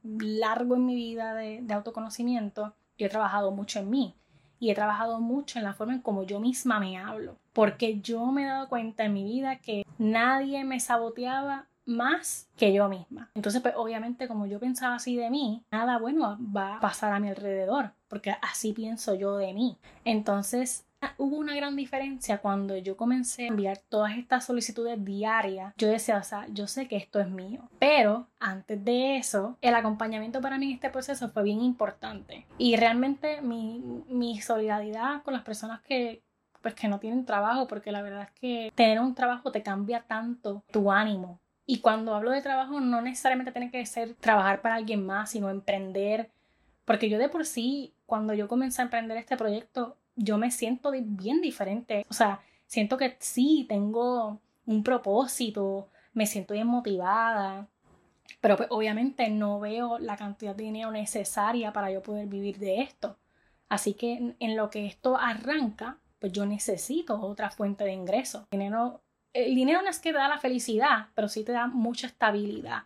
largo 0.03 0.77
en 0.77 0.87
mi 0.87 0.95
vida 0.95 1.35
de, 1.35 1.65
autoconocimiento, 1.73 2.75
yo 2.97 3.07
he 3.07 3.11
trabajado 3.11 3.51
mucho 3.53 3.79
en 3.79 3.91
mí 3.91 4.15
y 4.61 4.71
he 4.71 4.75
trabajado 4.75 5.21
mucho 5.21 5.59
en 5.59 5.65
la 5.65 5.75
forma 5.75 5.95
en 5.95 6.01
cómo 6.01 6.25
yo 6.25 6.41
misma 6.41 6.81
me 6.81 6.99
hablo, 6.99 7.37
porque 7.53 8.01
yo 8.01 8.27
me 8.27 8.43
he 8.43 8.47
dado 8.47 8.69
cuenta 8.69 9.05
en 9.05 9.13
mi 9.13 9.25
vida 9.25 9.57
que 9.57 9.85
nadie 9.99 10.65
me 10.65 10.81
saboteaba 10.81 11.69
más 11.85 12.49
que 12.57 12.73
yo 12.73 12.89
misma. 12.89 13.31
Entonces, 13.35 13.63
pues 13.63 13.75
obviamente 13.77 14.29
como 14.29 14.47
yo 14.47 14.59
pensaba 14.59 14.97
así 14.97 15.17
de 15.17 15.31
mí, 15.31 15.65
nada 15.71 15.99
bueno 15.99 16.39
va 16.55 16.77
a 16.77 16.81
pasar 16.81 17.13
a 17.13 17.21
mi 17.21 17.29
alrededor, 17.29 17.93
porque 18.09 18.35
así 18.43 18.73
pienso 18.73 19.15
yo 19.15 19.37
de 19.37 19.55
mí. 19.55 19.79
Entonces, 20.05 20.85
hubo 21.17 21.37
una 21.37 21.55
gran 21.55 21.77
diferencia 21.77 22.39
cuando 22.39 22.77
yo 22.77 22.97
comencé 22.97 23.45
a 23.45 23.49
enviar 23.49 23.79
todas 23.89 24.17
estas 24.17 24.47
solicitudes 24.47 25.05
diarias. 25.05 25.75
Yo 25.77 25.89
decía, 25.89 26.17
o 26.17 26.23
sea, 26.23 26.47
yo 26.51 26.67
sé 26.67 26.89
que 26.89 26.97
esto 26.97 27.21
es 27.21 27.29
mío, 27.29 27.69
pero 27.79 28.29
antes 28.39 28.85
de 28.85 29.17
eso, 29.17 29.57
el 29.61 29.75
acompañamiento 29.75 30.41
para 30.41 30.59
mí 30.59 30.67
en 30.67 30.73
este 30.73 30.91
proceso 30.91 31.29
fue 31.31 31.43
bien 31.43 31.61
importante. 31.61 32.47
Y 32.57 32.77
realmente 32.77 33.43
mi, 33.43 33.83
mi 34.09 34.41
solidaridad 34.41 35.23
con 35.23 35.35
las 35.35 35.43
personas 35.43 35.81
que, 35.83 36.23
pues 36.63 36.75
que 36.75 36.89
no 36.89 36.99
tienen 36.99 37.25
trabajo, 37.25 37.67
porque 37.67 37.93
la 37.93 38.03
verdad 38.03 38.23
es 38.23 38.41
que 38.41 38.73
tener 38.75 39.01
un 39.01 39.15
trabajo 39.15 39.53
te 39.53 39.63
cambia 39.63 40.03
tanto 40.03 40.65
tu 40.71 40.91
ánimo. 40.91 41.41
Y 41.67 41.81
cuando 41.81 42.15
hablo 42.15 42.31
de 42.31 42.41
trabajo, 42.41 42.81
no 42.81 43.03
necesariamente 43.03 43.53
tiene 43.53 43.71
que 43.71 43.85
ser 43.85 44.15
trabajar 44.15 44.63
para 44.63 44.77
alguien 44.77 45.05
más, 45.05 45.31
sino 45.31 45.51
emprender. 45.51 46.31
Porque 46.87 47.11
yo 47.11 47.19
de 47.19 47.29
por 47.29 47.45
sí, 47.45 47.93
cuando 48.07 48.33
yo 48.33 48.49
comencé 48.49 48.81
a 48.81 48.87
emprender 48.87 49.19
este 49.19 49.37
proyecto, 49.37 49.99
yo 50.19 50.37
me 50.37 50.51
siento 50.51 50.91
bien 50.93 51.41
diferente. 51.41 52.05
O 52.11 52.13
sea, 52.13 52.41
siento 52.67 52.97
que 52.97 53.17
sí, 53.21 53.65
tengo 53.69 54.41
un 54.67 54.83
propósito, 54.83 55.89
me 56.13 56.27
siento 56.27 56.55
bien 56.55 56.67
motivada, 56.67 57.69
pero 58.41 58.57
pues 58.57 58.69
obviamente 58.71 59.31
no 59.31 59.61
veo 59.61 59.99
la 59.99 60.17
cantidad 60.17 60.55
de 60.55 60.65
dinero 60.65 60.91
necesaria 60.91 61.73
para 61.73 61.91
yo 61.91 62.03
poder 62.03 62.27
vivir 62.27 62.59
de 62.59 62.83
esto. 62.83 63.17
Así 63.69 63.95
que 63.95 64.35
en 64.39 64.57
lo 64.57 64.71
que 64.71 64.87
esto 64.87 65.17
arranca, 65.17 65.99
pues 66.19 66.33
yo 66.33 66.45
necesito 66.47 67.21
otra 67.21 67.51
fuente 67.51 67.85
de 67.85 67.93
ingreso. 67.93 68.47
Dinero, 68.51 69.03
el 69.33 69.55
dinero 69.55 69.83
no 69.83 69.89
es 69.89 70.01
que 70.01 70.13
te 70.13 70.19
da 70.19 70.29
la 70.29 70.39
felicidad, 70.39 71.09
pero 71.15 71.29
sí 71.29 71.45
te 71.45 71.53
da 71.53 71.67
mucha 71.67 72.07
estabilidad. 72.07 72.85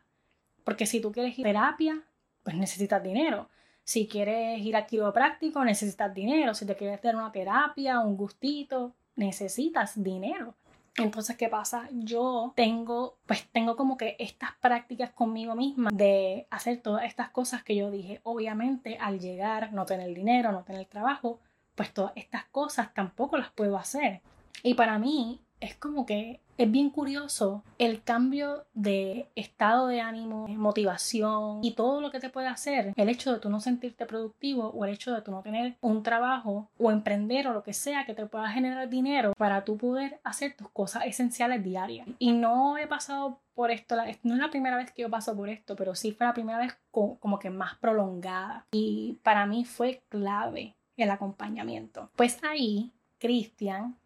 Porque 0.64 0.86
si 0.86 1.00
tú 1.00 1.12
quieres 1.12 1.38
ir 1.38 1.46
a 1.46 1.50
terapia, 1.50 2.02
pues 2.42 2.56
necesitas 2.56 3.02
dinero. 3.02 3.48
Si 3.84 4.06
quieres 4.06 4.60
ir 4.60 4.76
a 4.76 4.86
quiropráctico, 4.86 5.64
necesitas 5.64 6.14
dinero. 6.14 6.54
Si 6.54 6.66
te 6.66 6.76
quieres 6.76 7.02
dar 7.02 7.16
una 7.16 7.32
terapia, 7.32 8.00
un 8.00 8.16
gustito, 8.16 8.94
necesitas 9.16 10.02
dinero. 10.02 10.54
Entonces, 10.98 11.36
¿qué 11.36 11.48
pasa? 11.48 11.88
Yo 11.92 12.52
tengo, 12.54 13.16
pues 13.26 13.48
tengo 13.50 13.76
como 13.76 13.96
que 13.96 14.14
estas 14.18 14.50
prácticas 14.60 15.10
conmigo 15.10 15.54
misma 15.54 15.90
de 15.92 16.46
hacer 16.50 16.82
todas 16.82 17.04
estas 17.04 17.30
cosas 17.30 17.64
que 17.64 17.74
yo 17.74 17.90
dije. 17.90 18.20
Obviamente, 18.24 18.98
al 19.00 19.18
llegar, 19.18 19.72
no 19.72 19.86
tener 19.86 20.14
dinero, 20.14 20.52
no 20.52 20.64
tener 20.64 20.84
trabajo, 20.86 21.40
pues 21.74 21.94
todas 21.94 22.12
estas 22.16 22.44
cosas 22.44 22.92
tampoco 22.92 23.38
las 23.38 23.50
puedo 23.50 23.78
hacer. 23.78 24.20
Y 24.62 24.74
para 24.74 24.98
mí, 24.98 25.40
es 25.60 25.74
como 25.76 26.04
que 26.04 26.40
es 26.62 26.70
bien 26.70 26.90
curioso 26.90 27.64
el 27.78 28.02
cambio 28.02 28.66
de 28.72 29.28
estado 29.34 29.88
de 29.88 30.00
ánimo, 30.00 30.46
motivación 30.48 31.58
y 31.62 31.72
todo 31.72 32.00
lo 32.00 32.10
que 32.10 32.20
te 32.20 32.30
puede 32.30 32.46
hacer 32.46 32.92
el 32.94 33.08
hecho 33.08 33.32
de 33.32 33.40
tú 33.40 33.50
no 33.50 33.60
sentirte 33.60 34.06
productivo 34.06 34.68
o 34.68 34.84
el 34.84 34.94
hecho 34.94 35.12
de 35.12 35.22
tú 35.22 35.32
no 35.32 35.42
tener 35.42 35.76
un 35.80 36.02
trabajo 36.02 36.70
o 36.78 36.90
emprender 36.90 37.48
o 37.48 37.52
lo 37.52 37.62
que 37.62 37.72
sea 37.72 38.06
que 38.06 38.14
te 38.14 38.26
pueda 38.26 38.48
generar 38.50 38.88
dinero 38.88 39.32
para 39.36 39.64
tú 39.64 39.76
poder 39.76 40.20
hacer 40.22 40.54
tus 40.56 40.70
cosas 40.70 41.04
esenciales 41.06 41.64
diarias. 41.64 42.06
Y 42.18 42.32
no 42.32 42.78
he 42.78 42.86
pasado 42.86 43.40
por 43.54 43.70
esto, 43.70 43.96
no 44.22 44.34
es 44.34 44.40
la 44.40 44.50
primera 44.50 44.76
vez 44.76 44.92
que 44.92 45.02
yo 45.02 45.10
paso 45.10 45.36
por 45.36 45.48
esto, 45.48 45.76
pero 45.76 45.94
sí 45.94 46.12
fue 46.12 46.26
la 46.26 46.34
primera 46.34 46.58
vez 46.58 46.78
como 46.90 47.38
que 47.38 47.50
más 47.50 47.76
prolongada. 47.78 48.66
Y 48.72 49.18
para 49.22 49.46
mí 49.46 49.64
fue 49.64 50.02
clave 50.08 50.76
el 50.96 51.10
acompañamiento. 51.10 52.10
Pues 52.16 52.38
ahí, 52.42 52.92
Cristian 53.18 53.96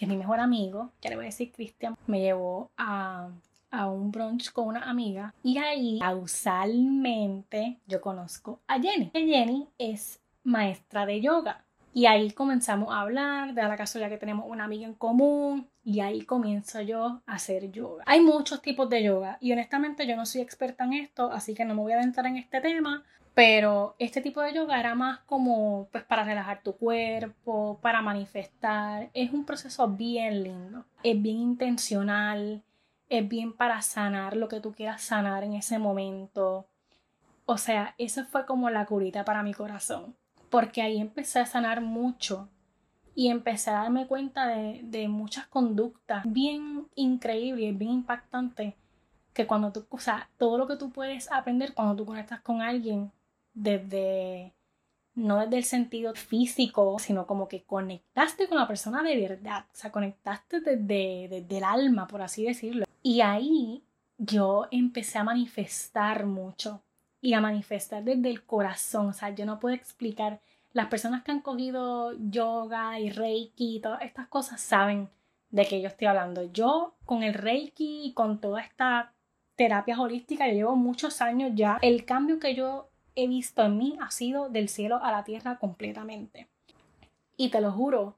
que 0.00 0.06
es 0.06 0.08
mi 0.08 0.16
mejor 0.16 0.40
amigo, 0.40 0.92
ya 1.02 1.10
le 1.10 1.16
voy 1.16 1.26
a 1.26 1.28
decir 1.28 1.52
Cristian, 1.52 1.94
me 2.06 2.22
llevó 2.22 2.70
a, 2.78 3.28
un 3.70 4.10
brunch 4.10 4.50
con 4.50 4.66
una 4.66 4.88
amiga 4.88 5.34
y 5.42 5.58
ahí 5.58 5.98
causalmente 6.00 7.78
yo 7.86 8.00
conozco 8.00 8.60
a 8.66 8.80
Jenny. 8.80 9.10
Jenny 9.12 9.68
es 9.76 10.18
maestra 10.42 11.04
de 11.04 11.20
yoga. 11.20 11.66
Y 11.92 12.06
ahí 12.06 12.30
comenzamos 12.30 12.94
a 12.94 13.02
hablar, 13.02 13.52
de 13.52 13.62
la 13.62 13.76
casualidad 13.76 14.08
que 14.08 14.16
tenemos 14.16 14.46
una 14.48 14.64
amiga 14.64 14.86
en 14.86 14.94
común 14.94 15.68
y 15.84 16.00
ahí 16.00 16.22
comienzo 16.22 16.80
yo 16.80 17.20
a 17.26 17.34
hacer 17.34 17.70
yoga. 17.70 18.02
Hay 18.06 18.22
muchos 18.22 18.62
tipos 18.62 18.88
de 18.88 19.02
yoga 19.02 19.36
y 19.38 19.52
honestamente 19.52 20.06
yo 20.06 20.16
no 20.16 20.24
soy 20.24 20.40
experta 20.40 20.84
en 20.84 20.94
esto, 20.94 21.30
así 21.30 21.54
que 21.54 21.66
no 21.66 21.74
me 21.74 21.82
voy 21.82 21.92
a 21.92 21.98
adentrar 21.98 22.24
en 22.24 22.38
este 22.38 22.62
tema, 22.62 23.04
pero 23.40 23.96
este 23.98 24.20
tipo 24.20 24.42
de 24.42 24.52
yoga 24.52 24.78
era 24.78 24.94
más 24.94 25.20
como 25.20 25.88
pues 25.92 26.04
para 26.04 26.24
relajar 26.24 26.62
tu 26.62 26.76
cuerpo, 26.76 27.78
para 27.80 28.02
manifestar. 28.02 29.08
Es 29.14 29.32
un 29.32 29.46
proceso 29.46 29.88
bien 29.88 30.42
lindo, 30.42 30.84
es 31.02 31.22
bien 31.22 31.38
intencional, 31.38 32.62
es 33.08 33.26
bien 33.26 33.54
para 33.54 33.80
sanar 33.80 34.36
lo 34.36 34.48
que 34.48 34.60
tú 34.60 34.74
quieras 34.74 35.00
sanar 35.00 35.42
en 35.42 35.54
ese 35.54 35.78
momento. 35.78 36.66
O 37.46 37.56
sea, 37.56 37.94
eso 37.96 38.26
fue 38.26 38.44
como 38.44 38.68
la 38.68 38.84
curita 38.84 39.24
para 39.24 39.42
mi 39.42 39.54
corazón, 39.54 40.14
porque 40.50 40.82
ahí 40.82 41.00
empecé 41.00 41.38
a 41.38 41.46
sanar 41.46 41.80
mucho 41.80 42.50
y 43.14 43.28
empecé 43.28 43.70
a 43.70 43.84
darme 43.84 44.06
cuenta 44.06 44.48
de, 44.48 45.08
muchas 45.08 45.46
conductas 45.46 46.24
bien 46.26 46.88
increíbles, 46.94 47.78
bien 47.78 47.90
impactantes, 47.92 48.74
que 49.32 49.46
cuando 49.46 49.72
tú, 49.72 49.86
o 49.88 49.98
sea, 49.98 50.28
todo 50.36 50.58
lo 50.58 50.66
que 50.66 50.76
tú 50.76 50.90
puedes 50.90 51.32
aprender 51.32 51.72
cuando 51.72 51.96
tú 51.96 52.04
conectas 52.04 52.42
con 52.42 52.60
alguien 52.60 53.10
desde, 53.54 54.52
no 55.14 55.40
desde 55.40 55.58
el 55.58 55.64
sentido 55.64 56.14
físico, 56.14 56.98
sino 56.98 57.26
como 57.26 57.48
que 57.48 57.62
conectaste 57.62 58.48
con 58.48 58.58
la 58.58 58.68
persona 58.68 59.02
de 59.02 59.16
verdad, 59.16 59.64
o 59.72 59.76
sea, 59.76 59.92
conectaste 59.92 60.60
desde, 60.60 61.28
desde 61.28 61.58
el 61.58 61.64
alma, 61.64 62.06
por 62.06 62.22
así 62.22 62.44
decirlo. 62.44 62.84
Y 63.02 63.20
ahí 63.20 63.82
yo 64.18 64.66
empecé 64.70 65.18
a 65.18 65.24
manifestar 65.24 66.26
mucho 66.26 66.82
y 67.20 67.34
a 67.34 67.40
manifestar 67.40 68.02
desde 68.04 68.30
el 68.30 68.44
corazón, 68.44 69.08
o 69.08 69.12
sea, 69.12 69.30
yo 69.30 69.46
no 69.46 69.60
puedo 69.60 69.74
explicar 69.74 70.40
las 70.72 70.86
personas 70.86 71.22
que 71.22 71.32
han 71.32 71.40
cogido 71.40 72.12
yoga 72.18 72.98
y 73.00 73.10
reiki 73.10 73.76
y 73.76 73.80
todas 73.80 74.02
estas 74.02 74.28
cosas 74.28 74.60
saben 74.60 75.08
de 75.50 75.66
qué 75.66 75.80
yo 75.80 75.88
estoy 75.88 76.06
hablando. 76.06 76.50
Yo 76.52 76.94
con 77.04 77.22
el 77.22 77.34
reiki 77.34 78.02
y 78.04 78.12
con 78.12 78.40
toda 78.40 78.60
esta 78.60 79.12
terapia 79.56 80.00
holística, 80.00 80.46
yo 80.46 80.54
llevo 80.54 80.76
muchos 80.76 81.20
años 81.20 81.52
ya. 81.54 81.78
El 81.82 82.04
cambio 82.04 82.38
que 82.38 82.54
yo 82.54 82.89
he 83.24 83.28
visto 83.28 83.62
en 83.62 83.76
mí 83.76 83.98
ha 84.00 84.10
sido 84.10 84.48
del 84.48 84.68
cielo 84.68 85.02
a 85.02 85.12
la 85.12 85.24
tierra 85.24 85.58
completamente. 85.58 86.48
Y 87.36 87.50
te 87.50 87.60
lo 87.60 87.72
juro 87.72 88.16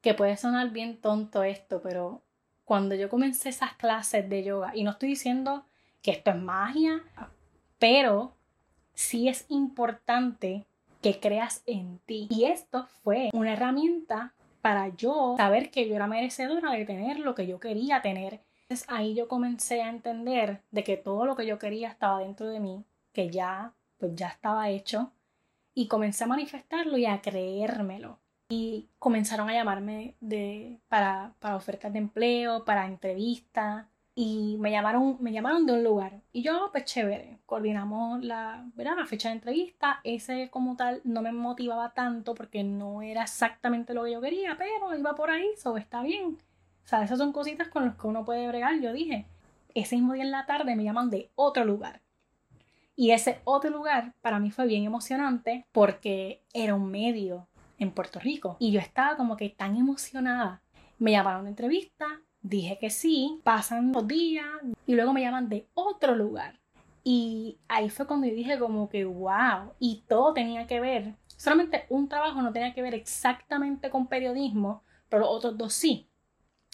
que 0.00 0.14
puede 0.14 0.36
sonar 0.36 0.70
bien 0.70 1.00
tonto 1.00 1.42
esto, 1.42 1.80
pero 1.82 2.22
cuando 2.64 2.94
yo 2.94 3.08
comencé 3.08 3.48
esas 3.48 3.74
clases 3.74 4.28
de 4.28 4.44
yoga, 4.44 4.72
y 4.74 4.82
no 4.82 4.92
estoy 4.92 5.10
diciendo 5.10 5.64
que 6.02 6.12
esto 6.12 6.30
es 6.30 6.36
magia, 6.36 7.02
pero 7.78 8.34
sí 8.94 9.28
es 9.28 9.46
importante 9.48 10.66
que 11.02 11.20
creas 11.20 11.62
en 11.66 11.98
ti. 12.06 12.26
Y 12.30 12.44
esto 12.44 12.86
fue 13.02 13.30
una 13.32 13.52
herramienta 13.52 14.34
para 14.62 14.88
yo 14.88 15.36
saber 15.36 15.70
que 15.70 15.88
yo 15.88 15.94
era 15.94 16.08
merecedora 16.08 16.72
de 16.72 16.84
tener 16.84 17.20
lo 17.20 17.34
que 17.34 17.46
yo 17.46 17.60
quería 17.60 18.02
tener. 18.02 18.40
Entonces 18.62 18.86
ahí 18.88 19.14
yo 19.14 19.28
comencé 19.28 19.82
a 19.82 19.88
entender 19.88 20.62
de 20.72 20.82
que 20.82 20.96
todo 20.96 21.24
lo 21.24 21.36
que 21.36 21.46
yo 21.46 21.58
quería 21.58 21.88
estaba 21.88 22.18
dentro 22.18 22.48
de 22.48 22.58
mí, 22.58 22.84
que 23.12 23.30
ya 23.30 23.74
pues 23.98 24.14
ya 24.14 24.28
estaba 24.28 24.68
hecho 24.70 25.12
y 25.74 25.88
comencé 25.88 26.24
a 26.24 26.28
manifestarlo 26.28 26.96
y 26.98 27.06
a 27.06 27.20
creérmelo. 27.20 28.18
Y 28.48 28.88
comenzaron 28.98 29.50
a 29.50 29.54
llamarme 29.54 30.14
de, 30.20 30.78
para, 30.88 31.34
para 31.40 31.56
ofertas 31.56 31.92
de 31.92 31.98
empleo, 31.98 32.64
para 32.64 32.86
entrevistas, 32.86 33.86
y 34.18 34.56
me 34.58 34.70
llamaron, 34.70 35.18
me 35.20 35.30
llamaron 35.30 35.66
de 35.66 35.74
un 35.74 35.84
lugar. 35.84 36.22
Y 36.32 36.42
yo, 36.42 36.70
pues 36.72 36.86
chévere, 36.86 37.38
coordinamos 37.44 38.24
la, 38.24 38.64
¿verdad? 38.74 38.96
la 38.96 39.06
fecha 39.06 39.28
de 39.28 39.34
entrevista. 39.34 40.00
Ese 40.04 40.48
como 40.48 40.74
tal 40.74 41.02
no 41.04 41.20
me 41.20 41.32
motivaba 41.32 41.92
tanto 41.92 42.34
porque 42.34 42.64
no 42.64 43.02
era 43.02 43.24
exactamente 43.24 43.92
lo 43.92 44.04
que 44.04 44.12
yo 44.12 44.22
quería, 44.22 44.56
pero 44.56 44.96
iba 44.96 45.14
por 45.14 45.30
ahí, 45.30 45.46
eso 45.54 45.76
está 45.76 46.02
bien. 46.02 46.38
O 46.84 46.88
sea, 46.88 47.02
esas 47.02 47.18
son 47.18 47.32
cositas 47.32 47.68
con 47.68 47.84
las 47.84 47.96
que 47.96 48.06
uno 48.06 48.24
puede 48.24 48.48
bregar. 48.48 48.80
Yo 48.80 48.94
dije, 48.94 49.26
ese 49.74 49.96
mismo 49.96 50.14
día 50.14 50.24
en 50.24 50.30
la 50.30 50.46
tarde 50.46 50.74
me 50.76 50.84
llaman 50.84 51.10
de 51.10 51.30
otro 51.34 51.66
lugar. 51.66 52.00
Y 52.96 53.10
ese 53.10 53.40
otro 53.44 53.70
lugar 53.70 54.14
para 54.22 54.38
mí 54.38 54.50
fue 54.50 54.66
bien 54.66 54.84
emocionante 54.84 55.66
porque 55.72 56.42
era 56.52 56.74
un 56.74 56.90
medio 56.90 57.46
en 57.78 57.92
Puerto 57.92 58.18
Rico. 58.18 58.56
Y 58.58 58.72
yo 58.72 58.80
estaba 58.80 59.16
como 59.16 59.36
que 59.36 59.50
tan 59.50 59.76
emocionada. 59.76 60.62
Me 60.98 61.12
llamaron 61.12 61.44
de 61.44 61.50
entrevista, 61.50 62.06
Dije 62.48 62.78
que 62.78 62.90
sí, 62.90 63.40
pasan 63.42 63.90
los 63.90 64.06
días 64.06 64.46
y 64.86 64.94
luego 64.94 65.12
me 65.12 65.20
llaman 65.20 65.48
de 65.48 65.66
otro 65.74 66.14
lugar. 66.14 66.60
Y 67.02 67.58
ahí 67.66 67.90
fue 67.90 68.06
cuando 68.06 68.28
yo 68.28 68.34
dije 68.34 68.56
como 68.56 68.88
que 68.88 69.04
wow, 69.04 69.72
y 69.80 70.04
todo 70.06 70.32
tenía 70.32 70.68
que 70.68 70.78
ver, 70.78 71.16
solamente 71.36 71.86
un 71.88 72.08
trabajo 72.08 72.40
no 72.42 72.52
tenía 72.52 72.72
que 72.72 72.82
ver 72.82 72.94
exactamente 72.94 73.90
con 73.90 74.06
periodismo, 74.06 74.84
pero 75.08 75.22
los 75.22 75.30
otros 75.30 75.58
dos 75.58 75.74
sí. 75.74 76.08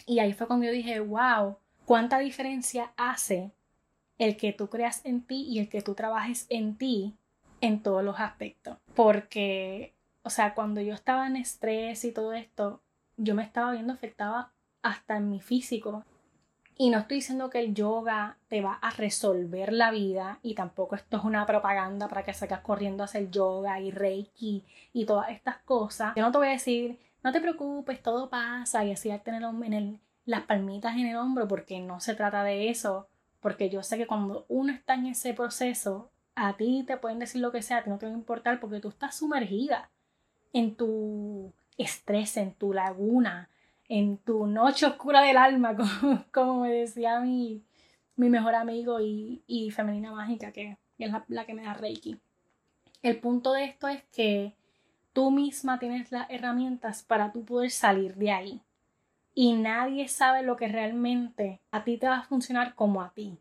Y 0.07 0.19
ahí 0.19 0.35
fue 0.35 0.47
cuando 0.47 0.67
yo 0.67 0.73
dije, 0.73 1.01
wow, 1.01 1.57
cuánta 1.87 2.19
diferencia 2.19 2.93
hace 2.99 3.51
el 4.23 4.37
que 4.37 4.53
tú 4.53 4.69
creas 4.69 5.05
en 5.05 5.23
ti 5.23 5.47
y 5.49 5.59
el 5.59 5.69
que 5.69 5.83
tú 5.83 5.95
trabajes 5.95 6.47
en 6.49 6.77
ti 6.77 7.17
en 7.61 7.83
todos 7.83 8.05
los 8.05 8.21
aspectos. 8.21 8.79
Porque, 8.95 9.95
o 10.23 10.31
sea, 10.31 10.55
cuando 10.55 10.81
yo 10.81 10.95
estaba 10.95 11.27
en 11.27 11.37
estrés 11.37 12.05
y 12.05 12.13
todo 12.13 12.33
esto, 12.33 12.83
yo 13.17 13.35
me 13.35 13.43
estaba 13.43 13.73
viendo 13.73 13.93
afectada 13.93 14.53
hasta 14.83 15.17
en 15.17 15.29
mi 15.29 15.41
físico. 15.41 16.05
Y 16.79 16.91
no 16.91 16.99
estoy 16.99 17.19
diciendo 17.19 17.51
que 17.51 17.61
el 17.61 17.75
yoga 17.75 18.39
te 18.49 18.61
va 18.63 18.75
a 18.75 18.91
resolver 18.91 19.73
la 19.73 19.91
vida 19.91 20.39
y 20.43 20.55
tampoco 20.55 20.97
esto 20.97 21.19
es 21.19 21.25
una 21.25 21.45
propaganda 21.45 22.09
para 22.09 22.25
que 22.25 22.33
salgas 22.33 22.61
corriendo 22.61 23.03
a 23.03 23.07
hacer 23.07 23.31
yoga 23.31 23.79
y 23.81 23.91
reiki 23.91 24.65
y 24.93 25.05
todas 25.05 25.31
estas 25.31 25.59
cosas. 25.59 26.15
Yo 26.17 26.23
no 26.23 26.33
te 26.33 26.39
voy 26.39 26.49
a 26.49 26.53
decir, 26.53 26.99
no 27.23 27.33
te 27.33 27.41
preocupes, 27.41 28.03
todo 28.03 28.31
pasa 28.31 28.85
y 28.85 28.93
así 28.93 29.11
al 29.11 29.23
tener 29.23 29.43
en 29.43 29.73
el, 29.73 30.01
las 30.25 30.43
palmitas 30.43 30.95
en 30.95 31.07
el 31.07 31.17
hombro 31.17 31.47
porque 31.47 31.81
no 31.81 32.01
se 32.01 32.15
trata 32.15 32.43
de 32.43 32.71
eso. 32.71 33.09
Porque 33.43 33.69
yo 33.69 33.83
sé 33.83 33.99
que 33.99 34.07
cuando 34.07 34.47
uno 34.49 34.73
está 34.73 34.95
en 34.95 35.07
ese 35.07 35.35
proceso, 35.35 36.11
a 36.35 36.57
ti 36.57 36.85
te 36.87 36.97
pueden 36.97 37.19
decir 37.19 37.43
lo 37.43 37.53
que 37.53 37.61
sea, 37.61 37.79
a 37.79 37.87
no 37.87 37.99
te 37.99 38.07
va 38.07 38.13
a 38.13 38.15
importar 38.15 38.61
porque 38.61 38.81
tú 38.81 38.89
estás 38.89 39.17
sumergida 39.17 39.91
en 40.55 40.75
tu 40.77 41.53
estrés, 41.77 42.39
en 42.39 42.55
tu 42.55 42.73
laguna, 42.73 43.51
en 43.89 44.17
tu 44.17 44.47
noche 44.47 44.87
oscura 44.87 45.21
del 45.21 45.37
alma, 45.37 45.77
como, 46.33 46.61
me 46.61 46.73
decía 46.73 47.21
mi, 47.21 47.63
mi 48.17 48.31
mejor 48.31 48.55
amigo 48.55 49.01
y, 49.01 49.43
y 49.47 49.71
femenina 49.71 50.13
mágica, 50.13 50.53
que, 50.53 50.79
es 50.99 51.13
la, 51.29 51.45
que 51.45 51.55
me 51.55 51.65
da 51.65 51.75
Reiki. 51.75 52.19
El 53.03 53.19
punto 53.19 53.53
de 53.53 53.65
esto 53.65 53.89
es 53.89 54.03
que 54.05 54.55
tú 55.13 55.31
misma 55.31 55.79
tienes 55.79 56.13
las 56.13 56.31
herramientas 56.31 57.03
para 57.03 57.33
tú 57.33 57.45
poder 57.45 57.71
salir 57.71 58.15
de 58.15 58.31
ahí. 58.31 58.63
Y 59.35 59.55
nadie 59.55 60.09
sabe 60.09 60.43
lo 60.43 60.57
que 60.57 60.69
realmente 60.69 61.61
a 61.71 61.85
ti 61.85 61.97
te 61.97 62.09
va 62.09 62.19
a 62.19 62.25
funcionar 62.25 62.75
como 62.75 63.03
a 63.03 63.13
ti. 63.15 63.39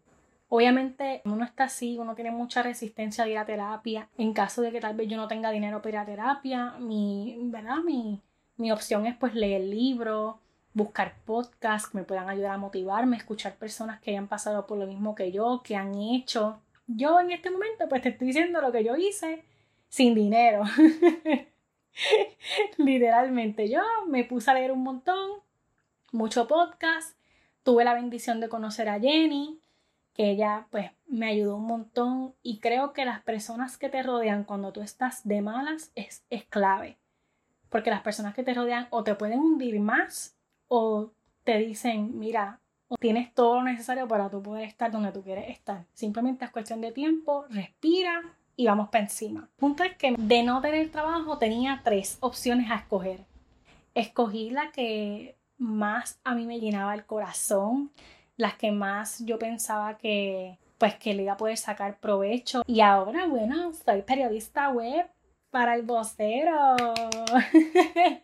Obviamente 0.48 1.22
uno 1.26 1.46
está 1.46 1.66
así, 1.66 1.98
uno 1.98 2.14
tiene 2.14 2.32
mucha 2.32 2.62
resistencia 2.62 3.24
a 3.24 3.30
ir 3.30 3.38
a 3.38 3.46
terapia. 3.46 4.10
En 4.18 4.34
caso 4.34 4.62
de 4.62 4.72
que 4.72 4.82
tal 4.82 4.96
vez 4.96 5.08
yo 5.08 5.18
no 5.18 5.28
tenga 5.28 5.52
dinero 5.52 5.82
para 5.82 5.90
ir 5.90 5.98
a 5.98 6.06
terapia, 6.06 6.72
mi, 6.80 7.38
¿verdad? 7.44 7.78
Mi, 7.86 8.22
mi 8.58 8.72
opción 8.72 9.06
es 9.06 9.16
pues 9.16 9.34
leer 9.34 9.62
libros, 9.62 10.36
buscar 10.74 11.16
podcasts 11.26 11.90
que 11.90 11.98
me 11.98 12.04
puedan 12.04 12.30
ayudar 12.30 12.52
a 12.52 12.58
motivarme, 12.58 13.18
escuchar 13.18 13.56
personas 13.56 14.00
que 14.00 14.12
hayan 14.12 14.28
pasado 14.28 14.68
por 14.68 14.78
lo 14.78 14.88
mismo 14.88 15.16
que 15.16 15.32
yo, 15.32 15.62
que 15.64 15.76
han 15.76 15.96
hecho. 15.96 16.62
Yo 16.88 17.20
en 17.20 17.32
este 17.32 17.50
momento 17.50 17.88
pues 17.90 18.02
te 18.02 18.10
estoy 18.10 18.28
diciendo 18.28 18.62
lo 18.62 18.72
que 18.72 18.84
yo 18.84 18.96
hice 18.96 19.44
sin 19.88 20.16
dinero. 20.16 20.64
Literalmente 22.78 23.70
yo 23.70 23.82
me 24.08 24.24
puse 24.24 24.52
a 24.52 24.54
leer 24.54 24.72
un 24.72 24.84
montón, 24.84 25.42
mucho 26.12 26.48
podcast, 26.48 27.18
tuve 27.64 27.84
la 27.84 27.94
bendición 27.94 28.40
de 28.40 28.50
conocer 28.50 28.90
a 28.90 29.00
Jenny, 29.00 29.60
que 30.14 30.32
ella 30.32 30.68
pues 30.72 30.92
me 31.08 31.28
ayudó 31.28 31.56
un 31.56 31.66
montón 31.66 32.36
y 32.44 32.60
creo 32.60 32.94
que 32.94 33.06
las 33.06 33.22
personas 33.22 33.78
que 33.78 33.90
te 33.90 34.04
rodean 34.04 34.44
cuando 34.44 34.72
tú 34.74 34.82
estás 34.82 35.28
de 35.28 35.42
malas 35.42 35.92
es, 35.96 36.24
es 36.30 36.44
clave 36.46 36.98
porque 37.72 37.90
las 37.90 38.02
personas 38.02 38.36
que 38.36 38.44
te 38.44 38.54
rodean 38.54 38.88
o 38.92 39.04
te 39.04 39.16
pueden 39.16 39.40
hundir 39.40 39.80
más 39.80 40.36
o 40.68 41.12
te 41.46 41.58
dicen, 41.58 42.20
mira, 42.20 42.60
tienes 43.00 43.34
todo 43.34 43.56
lo 43.56 43.64
necesario 43.64 44.08
para 44.10 44.30
tú 44.30 44.44
poder 44.44 44.66
estar 44.66 44.92
donde 44.92 45.14
tú 45.14 45.24
quieres 45.24 45.50
estar. 45.50 45.86
Simplemente 45.94 46.44
es 46.44 46.52
cuestión 46.52 46.82
de 46.82 46.92
tiempo, 46.92 47.46
respira 47.50 48.22
y 48.58 48.68
vamos 48.68 48.90
para 48.90 49.06
encima. 49.06 49.48
El 49.54 49.56
punto 49.58 49.84
es 49.86 49.96
que 49.96 50.16
de 50.18 50.44
no 50.44 50.60
tener 50.62 50.92
trabajo 50.92 51.38
tenía 51.38 51.82
tres 51.84 52.18
opciones 52.20 52.70
a 52.70 52.76
escoger. 52.76 53.24
Escogí 53.96 54.50
la 54.50 54.72
que 54.72 55.38
más 55.62 56.20
a 56.24 56.34
mí 56.34 56.46
me 56.48 56.60
llenaba 56.60 56.96
el 56.96 57.06
corazón, 57.06 57.92
las 58.36 58.56
que 58.56 58.72
más 58.72 59.24
yo 59.24 59.38
pensaba 59.38 59.98
que 59.98 60.58
pues 60.80 60.96
que 60.96 61.14
le 61.14 61.24
iba 61.24 61.34
a 61.34 61.38
poder 61.38 61.58
sacar 61.58 62.00
provecho. 62.00 62.64
Y 62.66 62.82
ahora, 62.82 63.28
bueno, 63.28 63.72
soy 63.86 64.02
periodista 64.02 64.70
web 64.70 65.08
para 65.52 65.76
el 65.76 65.84
vocero. 65.84 66.76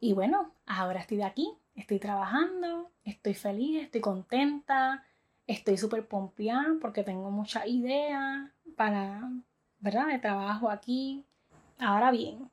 y 0.00 0.12
bueno, 0.12 0.52
ahora 0.66 1.00
estoy 1.00 1.16
de 1.16 1.24
aquí, 1.24 1.50
estoy 1.74 1.98
trabajando, 1.98 2.90
estoy 3.04 3.32
feliz, 3.32 3.84
estoy 3.84 4.02
contenta, 4.02 5.02
estoy 5.46 5.78
súper 5.78 6.06
pompeada 6.06 6.76
porque 6.78 7.02
tengo 7.02 7.30
muchas 7.30 7.66
ideas 7.66 8.50
para, 8.76 9.30
¿verdad?, 9.78 10.08
de 10.08 10.18
trabajo 10.18 10.68
aquí. 10.68 11.24
Ahora 11.78 12.10
bien, 12.10 12.50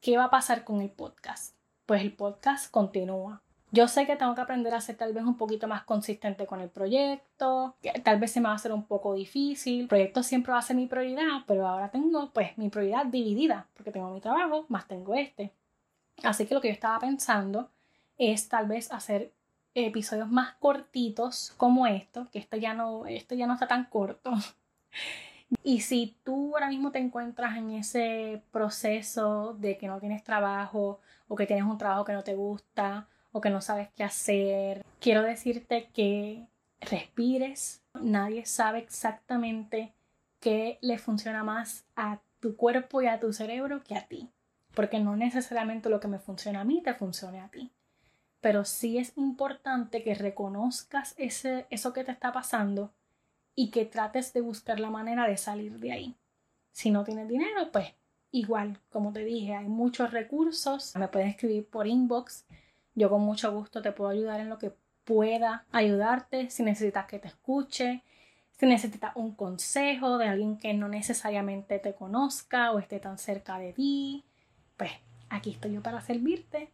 ¿qué 0.00 0.16
va 0.16 0.24
a 0.24 0.30
pasar 0.30 0.64
con 0.64 0.80
el 0.80 0.88
podcast? 0.88 1.54
Pues 1.86 2.00
el 2.00 2.12
podcast 2.12 2.70
continúa. 2.70 3.42
Yo 3.70 3.88
sé 3.88 4.06
que 4.06 4.16
tengo 4.16 4.34
que 4.34 4.40
aprender 4.40 4.72
a 4.72 4.80
ser 4.80 4.96
tal 4.96 5.12
vez 5.12 5.24
un 5.24 5.36
poquito 5.36 5.68
más 5.68 5.82
consistente 5.82 6.46
con 6.46 6.60
el 6.60 6.70
proyecto, 6.70 7.74
tal 8.02 8.18
vez 8.18 8.30
se 8.30 8.40
me 8.40 8.46
va 8.46 8.52
a 8.52 8.56
hacer 8.56 8.72
un 8.72 8.84
poco 8.84 9.12
difícil. 9.14 9.82
El 9.82 9.88
proyecto 9.88 10.22
siempre 10.22 10.52
va 10.52 10.60
a 10.60 10.62
ser 10.62 10.76
mi 10.76 10.86
prioridad, 10.86 11.42
pero 11.46 11.66
ahora 11.66 11.90
tengo 11.90 12.30
pues 12.30 12.56
mi 12.56 12.70
prioridad 12.70 13.04
dividida, 13.04 13.66
porque 13.74 13.90
tengo 13.90 14.10
mi 14.10 14.20
trabajo, 14.20 14.64
más 14.68 14.88
tengo 14.88 15.14
este. 15.14 15.52
Así 16.22 16.46
que 16.46 16.54
lo 16.54 16.60
que 16.62 16.68
yo 16.68 16.74
estaba 16.74 16.98
pensando 17.00 17.68
es 18.16 18.48
tal 18.48 18.66
vez 18.66 18.90
hacer 18.90 19.32
episodios 19.74 20.30
más 20.30 20.54
cortitos 20.54 21.52
como 21.58 21.86
esto, 21.86 22.28
que 22.32 22.38
esto 22.38 22.56
ya 22.56 22.72
no, 22.72 23.04
esto 23.06 23.34
ya 23.34 23.46
no 23.46 23.54
está 23.54 23.66
tan 23.66 23.84
corto. 23.86 24.32
Y 25.62 25.80
si 25.80 26.16
tú 26.24 26.54
ahora 26.54 26.68
mismo 26.68 26.90
te 26.90 26.98
encuentras 26.98 27.56
en 27.56 27.70
ese 27.70 28.42
proceso 28.50 29.54
de 29.54 29.76
que 29.78 29.86
no 29.86 30.00
tienes 30.00 30.24
trabajo 30.24 31.00
o 31.28 31.36
que 31.36 31.46
tienes 31.46 31.64
un 31.64 31.78
trabajo 31.78 32.04
que 32.04 32.12
no 32.12 32.24
te 32.24 32.34
gusta 32.34 33.08
o 33.32 33.40
que 33.40 33.50
no 33.50 33.60
sabes 33.60 33.88
qué 33.96 34.04
hacer, 34.04 34.84
quiero 35.00 35.22
decirte 35.22 35.90
que 35.92 36.46
respires. 36.80 37.82
Nadie 37.94 38.46
sabe 38.46 38.78
exactamente 38.78 39.92
qué 40.40 40.78
le 40.82 40.98
funciona 40.98 41.42
más 41.42 41.84
a 41.96 42.20
tu 42.40 42.56
cuerpo 42.56 43.02
y 43.02 43.06
a 43.06 43.18
tu 43.18 43.32
cerebro 43.32 43.82
que 43.82 43.96
a 43.96 44.06
ti. 44.06 44.30
Porque 44.74 45.00
no 45.00 45.16
necesariamente 45.16 45.88
lo 45.88 46.00
que 46.00 46.08
me 46.08 46.18
funciona 46.18 46.60
a 46.60 46.64
mí 46.64 46.82
te 46.82 46.94
funcione 46.94 47.40
a 47.40 47.48
ti. 47.48 47.72
Pero 48.40 48.64
sí 48.64 48.98
es 48.98 49.12
importante 49.16 50.02
que 50.02 50.14
reconozcas 50.14 51.14
ese, 51.16 51.66
eso 51.70 51.92
que 51.92 52.04
te 52.04 52.12
está 52.12 52.32
pasando 52.32 52.92
y 53.54 53.70
que 53.70 53.86
trates 53.86 54.32
de 54.32 54.42
buscar 54.42 54.80
la 54.80 54.90
manera 54.90 55.26
de 55.26 55.36
salir 55.36 55.78
de 55.78 55.92
ahí. 55.92 56.16
Si 56.72 56.90
no 56.90 57.04
tienes 57.04 57.28
dinero, 57.28 57.70
pues 57.72 57.94
igual, 58.34 58.78
como 58.90 59.12
te 59.12 59.24
dije, 59.24 59.54
hay 59.54 59.68
muchos 59.68 60.10
recursos. 60.10 60.94
Me 60.96 61.08
puedes 61.08 61.28
escribir 61.28 61.68
por 61.68 61.86
inbox 61.86 62.44
yo 62.94 63.10
con 63.10 63.22
mucho 63.22 63.52
gusto 63.52 63.82
te 63.82 63.92
puedo 63.92 64.10
ayudar 64.10 64.40
en 64.40 64.48
lo 64.48 64.58
que 64.58 64.72
pueda 65.04 65.66
ayudarte, 65.72 66.50
si 66.50 66.62
necesitas 66.62 67.06
que 67.06 67.18
te 67.18 67.28
escuche, 67.28 68.02
si 68.58 68.66
necesitas 68.66 69.12
un 69.16 69.34
consejo 69.34 70.16
de 70.16 70.28
alguien 70.28 70.58
que 70.58 70.72
no 70.74 70.88
necesariamente 70.88 71.78
te 71.78 71.94
conozca 71.94 72.72
o 72.72 72.78
esté 72.78 73.00
tan 73.00 73.18
cerca 73.18 73.58
de 73.58 73.72
ti, 73.72 74.24
pues 74.76 74.92
aquí 75.28 75.50
estoy 75.50 75.72
yo 75.72 75.82
para 75.82 76.00
servirte. 76.00 76.70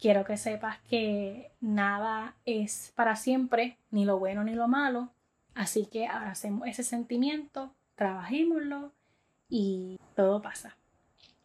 Quiero 0.00 0.24
que 0.24 0.36
sepas 0.36 0.80
que 0.90 1.52
nada 1.60 2.34
es 2.44 2.92
para 2.96 3.14
siempre, 3.14 3.78
ni 3.92 4.04
lo 4.04 4.18
bueno 4.18 4.42
ni 4.42 4.54
lo 4.54 4.66
malo. 4.66 5.10
Así 5.54 5.86
que 5.86 6.08
hacemos 6.08 6.66
ese 6.66 6.82
sentimiento, 6.82 7.72
trabajémoslo 7.94 8.92
y 9.48 10.00
todo 10.16 10.42
pasa. 10.42 10.76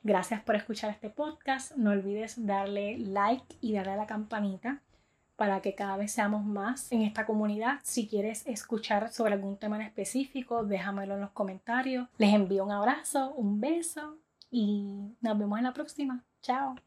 Gracias 0.07 0.41
por 0.41 0.55
escuchar 0.55 0.89
este 0.89 1.09
podcast. 1.09 1.75
No 1.75 1.91
olvides 1.91 2.45
darle 2.45 2.97
like 2.97 3.57
y 3.59 3.73
darle 3.73 3.91
a 3.91 3.95
la 3.97 4.05
campanita 4.07 4.81
para 5.35 5.61
que 5.61 5.75
cada 5.75 5.97
vez 5.97 6.13
seamos 6.13 6.45
más 6.45 6.89
en 6.93 7.01
esta 7.01 7.25
comunidad. 7.25 7.81
Si 7.83 8.07
quieres 8.07 8.47
escuchar 8.47 9.11
sobre 9.11 9.33
algún 9.33 9.57
tema 9.57 9.75
en 9.75 9.81
específico, 9.81 10.63
déjamelo 10.63 11.15
en 11.15 11.19
los 11.19 11.31
comentarios. 11.31 12.07
Les 12.19 12.33
envío 12.33 12.63
un 12.63 12.71
abrazo, 12.71 13.33
un 13.35 13.59
beso 13.59 14.15
y 14.49 15.13
nos 15.19 15.37
vemos 15.37 15.57
en 15.57 15.65
la 15.65 15.73
próxima. 15.73 16.23
Chao. 16.41 16.77